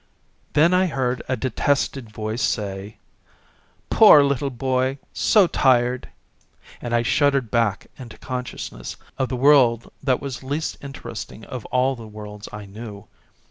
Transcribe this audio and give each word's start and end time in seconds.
Then 0.53 0.73
I 0.73 0.87
heard 0.87 1.21
a 1.29 1.37
detested 1.37 2.09
voice 2.09 2.41
say," 2.41 2.97
Poor 3.91 4.23
little 4.23 4.49
boy, 4.49 4.97
so 5.13 5.45
tired!" 5.45 6.09
and 6.81 6.95
I 6.95 7.03
shuddered 7.03 7.51
back 7.51 7.81
14 7.81 7.81
THE 7.81 7.85
DAY 7.85 7.85
BEFORE 7.85 7.93
YESTERDAY 7.93 8.03
into 8.47 8.53
consciousness 8.57 8.95
of 9.19 9.29
the 9.29 9.35
world 9.35 9.93
that 10.01 10.19
was 10.19 10.41
least 10.41 10.77
interesting 10.81 11.45
of 11.45 11.65
all 11.67 11.95
the 11.95 12.07
worlds 12.07 12.49
I 12.51 12.65
knew. 12.65 13.05